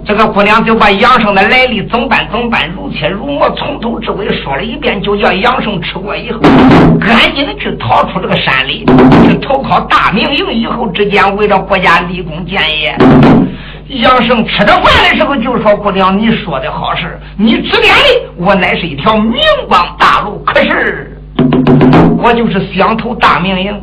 [0.04, 6.38] 这个姑娘就把杨生的来历怎办怎办，如切如磨，从头至尾说了一遍，就叫杨生吃过以后，
[7.00, 8.84] 赶紧的去逃出这个山里，
[9.26, 10.52] 去投靠大明营。
[10.52, 12.94] 以后之间为了国家立功建业。
[13.90, 19.34] 杨生吃着饭的时候就说：“姑娘，你说的好事，你指点的我乃是一条明
[19.68, 20.40] 光大路。
[20.46, 21.18] 可是
[22.16, 23.74] 我就是想投大明营，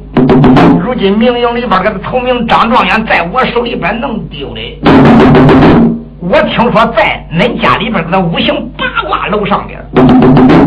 [0.82, 4.62] 如今明营里边这个头名张状元在我手里边弄丢了。
[6.22, 9.78] 我听说在恁家里边那五行八卦楼上边，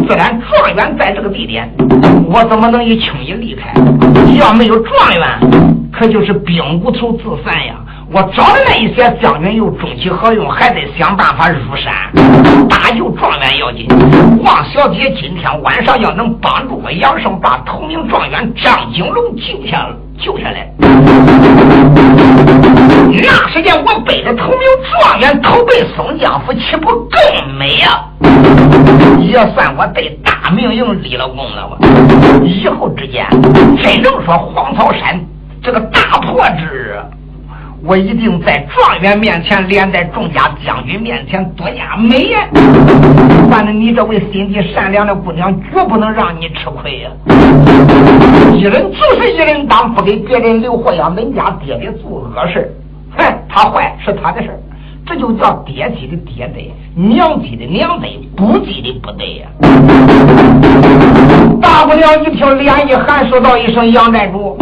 [0.07, 1.67] 自然状元在这个地点，
[2.27, 3.73] 我怎么能一轻易离开？
[4.39, 7.77] 要没有状元，可就是兵无头自散呀。”
[8.13, 10.51] 我找的那一些将军又中其何用？
[10.51, 11.93] 还得想办法入山
[12.69, 13.87] 搭救状元要紧。
[14.43, 19.89] 望小姐今天晚上要能帮助我杨胜把头名状元张景龙救下
[20.19, 20.69] 救下来。
[23.13, 24.59] 那时间我背着头名
[24.91, 28.05] 状元投奔松江府，岂不更美呀？
[29.21, 31.79] 也算我对大明营立了功了吧？
[32.45, 33.25] 以后之间，
[33.81, 35.25] 真正说黄草山
[35.63, 36.99] 这个大破之日。
[37.83, 42.39] 我一定在状元面前，连在众家将军面前多加美言。
[43.51, 47.11] 反正你这位心地善良的姑娘，绝不能让你吃亏呀！
[48.53, 52.71] 一人就是一人当，不给别人留活呀恁家爹爹做恶事
[53.17, 54.51] 哼，他坏是他的事
[55.11, 59.49] 这就叫爹亲的爹对，娘亲的娘对，不亲的不对呀！
[61.61, 64.57] 大不了一听，脸一寒，说道一声：“杨寨主，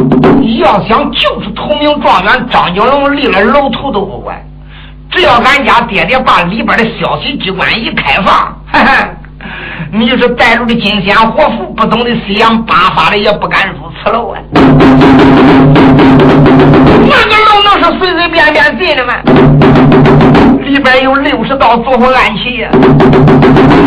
[0.59, 4.42] 要想就是同名状元张九龙，立了楼头都不管，
[5.11, 8.34] 只要俺家爹爹把里边的消息机关一开放，
[8.72, 9.07] 哈哈，
[9.92, 14.38] 你是带入的金仙活符，不懂得西洋八法的也不敢入此楼啊！
[17.10, 19.14] 那个楼能是随随便便进的吗？
[20.64, 22.68] 里边有六十道坐火暗器呀，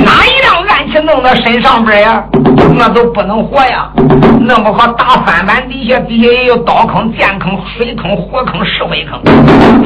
[0.03, 2.23] 哪一辆暗器弄到身上边呀？”
[2.73, 3.89] 那都不能活呀！
[4.39, 9.21] 弄不好打翻板底下，底下也有刀坑、剑坑、水坑、火坑、石灰坑，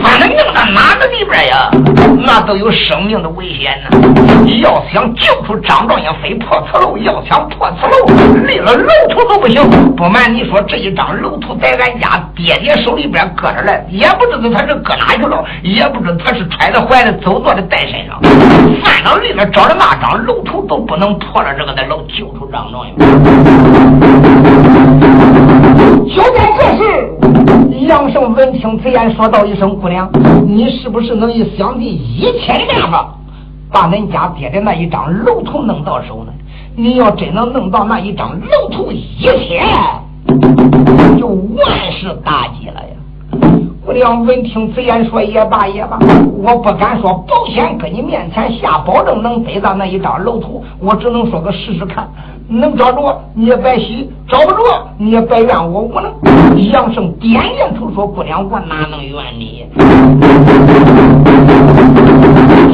[0.02, 1.70] 反正弄到哪个里边呀，
[2.26, 3.90] 那都有生命的危险呢。
[4.62, 9.62] 要想救出张状元，非破此楼；要想破此楼，立了楼图都不行。
[9.96, 18.20] 不瞒你说，这一张楼图在俺家爹爹手里边搁着嘞，也不知道他是搁哪去了，也不知道他是揣在怀里、走坐的带身上。
[18.84, 22.66] 翻到里面找的那张楼图都不能破了这个的楼，救出张。
[26.14, 30.10] 就在这时，杨胜闻听此言，说道一声：“姑娘，
[30.46, 33.14] 你是不是能以想尽一切的办法，
[33.76, 36.32] 把恁家爹的那一张楼图弄到手呢？
[36.78, 39.68] 你要真能弄到那一张楼图，一天
[41.20, 42.95] 就万事大吉了呀！”
[43.96, 45.98] 姑娘闻听此言，说：“也罢也罢，
[46.44, 52.06] 我不敢说保险，搁你面前下保证能得到那一张楼图，我只能说个试试看。”
[52.50, 56.12] 能找着你也白喜，找不着你也白怨我无 能。
[56.74, 59.66] 杨胜点点头说：“姑娘，我哪能怨你？”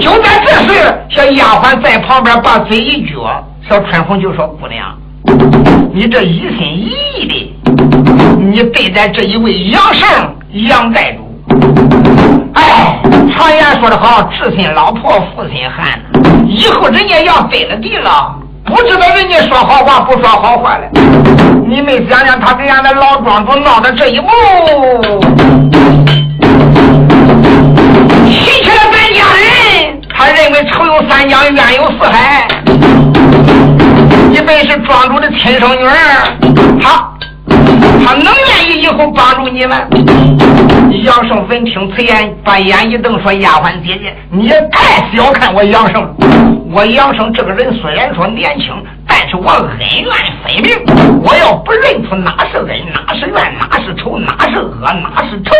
[0.01, 0.73] 就在这时，
[1.09, 3.29] 小丫鬟在旁边把嘴一撅，
[3.69, 4.97] 小春红就说：“姑娘，
[5.93, 6.89] 你这一心一
[7.21, 7.51] 意的，
[8.39, 10.09] 你对待这一位杨胜
[10.53, 11.33] 杨寨主，
[12.55, 12.99] 哎，
[13.33, 15.97] 常言说的好，知心老婆负心汉，
[16.45, 18.35] 以后人家要分了地了。”
[18.65, 20.83] 不知道人家说好话不说好话了，
[21.65, 24.29] 你没想想他跟俺的老庄主闹的这一幕，
[28.27, 30.01] 气起了咱家人。
[30.13, 32.47] 他认为仇有三江，冤有四海。
[34.29, 36.27] 你本是庄主的亲生女儿，
[36.81, 37.09] 他
[38.05, 39.77] 他能愿意以后帮助你吗？
[41.03, 46.15] 杨胜闻听此言，把眼一瞪，说：“丫鬟姐姐，你也太小看我杨胜。
[46.71, 48.67] 我杨胜这个人虽然说年轻，
[49.07, 50.13] 但是我恩怨
[50.43, 51.21] 分明。
[51.23, 55.51] 我要不认出哪是恩，哪是怨，哪是仇，哪是恶，哪是仇，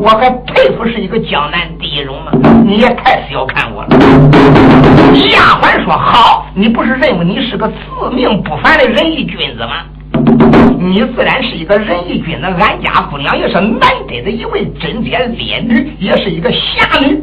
[0.00, 2.30] 我还佩服是一个江南第一种吗？
[2.64, 3.88] 你也太小看我了。”
[5.32, 9.82] 丫鬟说：“好，你不是认为你是个自命不凡的仁义君子吗？”
[10.78, 17.20] 你自然是一个仁义君子，俺家姑娘也是难得的一位贞洁烈女，也是一个侠女。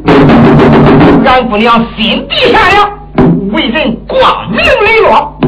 [1.24, 2.90] 俺姑娘心地善良，
[3.52, 5.38] 为人光明磊落。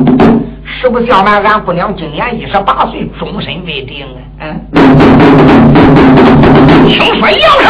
[0.80, 4.40] 实不相瞒，俺姑娘今年一十八岁，终身未定啊。
[4.40, 4.60] 嗯，
[6.88, 7.68] 听说杨生，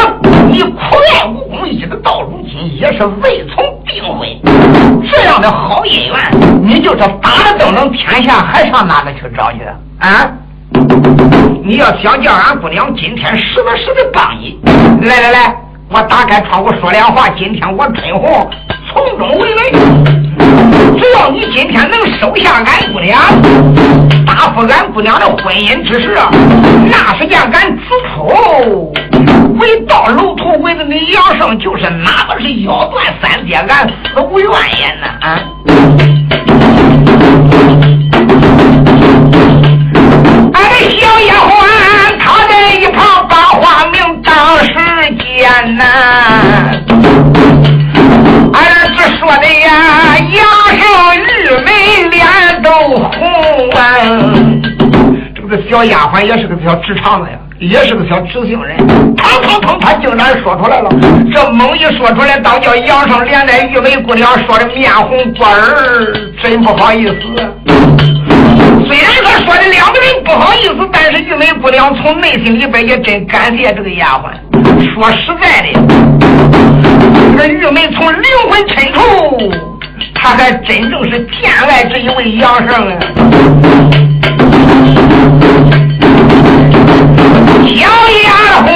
[0.51, 0.79] 你苦
[1.11, 3.57] 练武一直到如今也是未曾
[3.87, 4.29] 订婚，
[5.11, 6.17] 这样的好姻缘，
[6.63, 9.59] 你就是打了灯笼天下，还上哪里去找去
[9.99, 10.31] 啊？
[11.65, 14.59] 你要想叫俺姑娘今天实打实的帮你，
[15.07, 15.57] 来来来，
[15.89, 17.29] 我打开窗户说两话。
[17.39, 18.51] 今天我春红
[18.89, 19.73] 从中为媒，
[20.99, 23.21] 只要你今天能收下俺姑娘，
[24.27, 26.17] 答复俺姑娘的婚姻之事，
[26.91, 27.83] 那是件俺子
[28.15, 28.93] 出
[29.59, 35.41] 为道路途为了你杨胜，就是哪怕是腰断三截，俺死无怨言呐啊！
[41.01, 41.54] 小丫鬟，
[49.19, 50.45] 说的呀，杨
[50.79, 50.85] 生
[51.17, 51.71] 玉眉
[52.11, 52.27] 脸
[52.63, 53.79] 都红啊。
[55.35, 58.77] 这个小丫鬟也是个小直肠子呀，也是个小直性人。
[59.17, 60.89] 砰砰砰，他竟然说出来了。
[61.33, 67.74] 这猛一说出来，当叫杨生连带玉梅姑娘说的面红过耳，真不好意思。
[68.87, 74.31] 虽然他说的两个人不好意思，但是玉梅姑娘从内心里边也真感谢这个丫鬟。
[74.95, 75.73] 说实在的，
[77.37, 79.53] 这玉梅从灵魂深处，
[80.15, 82.99] 她还真正是偏爱这一位杨胜啊。
[87.67, 87.89] 小
[88.25, 88.31] 丫
[88.67, 88.69] 鬟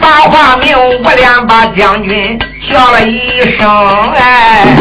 [0.00, 2.38] 把话明，我俩把将军
[2.70, 3.68] 叫了一声，
[4.14, 4.76] 哎，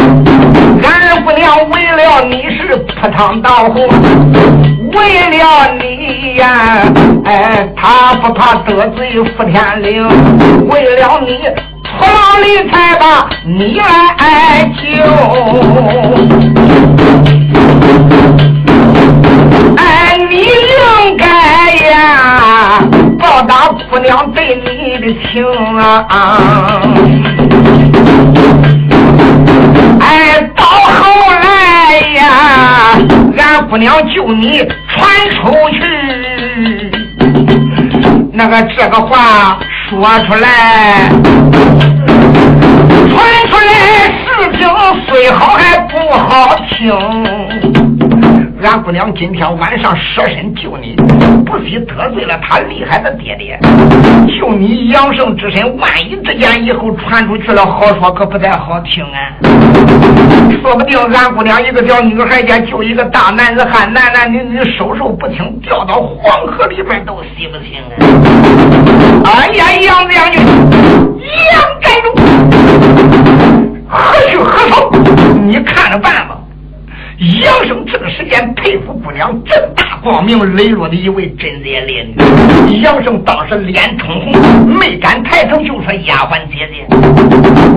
[0.83, 3.87] 俺姑娘为了你是扑汤蹈火。
[4.93, 4.97] 为
[5.29, 6.83] 了你呀，
[7.23, 10.05] 哎，他不怕得罪福天灵，
[10.67, 11.39] 为了你
[11.83, 14.81] 出老里才把你来救。
[19.77, 21.25] 哎，你应该
[21.89, 22.81] 呀
[23.17, 25.45] 报答姑娘对你的情
[25.77, 26.81] 啊！
[30.01, 32.23] 哎，到后来呀，
[33.37, 34.67] 俺姑娘救你。
[34.93, 34.99] 传
[35.35, 35.39] 出
[35.69, 35.79] 去，
[38.33, 39.57] 那个这个话
[39.89, 41.09] 说出来，
[43.07, 43.15] 传
[43.49, 43.71] 出来，
[44.25, 44.27] 事
[44.59, 44.61] 情
[45.07, 47.80] 虽好还不好听。
[48.63, 50.95] 俺姑娘今天晚上舍身救你，
[51.45, 53.59] 不惜得罪了他厉害的爹爹，
[54.39, 55.75] 救你养生之身。
[55.77, 59.33] 万一之间以后传出去了，好说可不太好听啊。
[60.61, 67.81] 说不定俺姑娘一个小女孩家救一个大男子汉，男男女女手手不清，掉到黄河里边都洗不清
[69.25, 69.31] 啊！
[69.31, 70.39] 哎呀，杨将军，
[71.51, 72.13] 杨寨主，
[73.87, 75.47] 何去何从？
[75.47, 76.37] 你看着办吧。
[77.17, 82.81] 杨生这个时间佩服姑娘正大光明磊落的一位贞洁烈女。
[82.81, 86.85] 杨生当时脸通红，没敢抬头，就说：“丫鬟姐姐，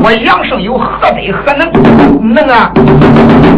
[0.03, 2.73] 我杨生有何德何能，能啊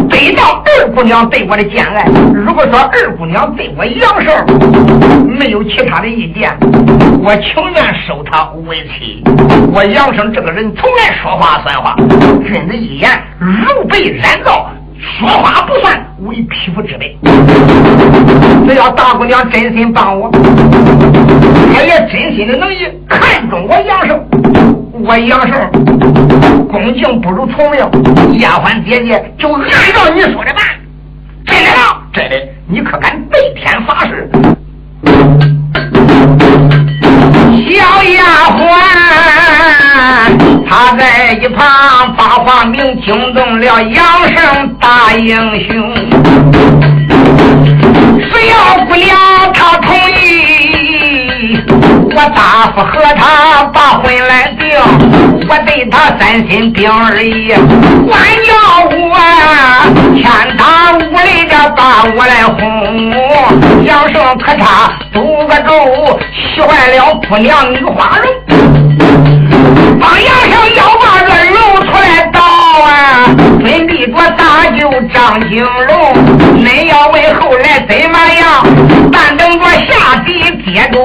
[0.09, 2.05] 得到二姑娘对我的坚爱？
[2.33, 6.53] 如果说二姑娘对我杨生没有其他的意见，
[7.23, 9.23] 我情愿收她为妻。
[9.73, 11.95] 我杨生这个人从来说话算话，
[12.45, 13.09] 君子一言
[13.39, 14.69] 如被染皂。”
[14.99, 17.17] 说话不算为匹夫之辈，
[18.67, 24.19] 只要大姑娘真心帮我，她也真心的能以看中我杨寿，
[24.93, 25.53] 我杨寿
[26.69, 27.79] 恭敬不如从命，
[28.39, 30.63] 丫鬟姐姐就按照你说的办，
[31.45, 32.01] 真的吗？
[32.13, 32.35] 真的，
[32.67, 34.29] 你可敢对天发誓？
[37.69, 38.59] 小丫鬟，
[40.69, 44.05] 他在一旁把话明，惊动了杨
[44.35, 45.93] 生大英雄。
[48.19, 49.17] 只要姑娘
[49.53, 51.57] 她同意，
[52.13, 54.67] 我答复和她把婚来定。
[55.49, 57.53] 我对她三心病而已，
[58.05, 58.51] 管叫
[58.89, 59.17] 我
[60.13, 60.23] 天
[60.57, 62.55] 打五雷的把我来轰。
[63.85, 66.19] 杨生可差赌个咒。
[66.55, 68.25] 气坏了姑娘女花容，
[69.99, 73.35] 帮杨生要把子露出来倒啊！
[73.59, 76.13] 准备着大救张金龙，
[76.63, 78.65] 恁要问后来怎么样？
[79.11, 80.29] 但等着下地
[80.65, 80.97] 接着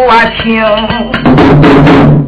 [0.43, 2.22] 听。